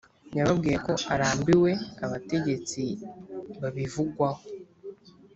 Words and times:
yababwiye 0.37 0.77
ko 0.85 0.93
"arambiwe" 1.13 1.71
abategetsi 2.05 2.81
babivugwaho 3.61 4.41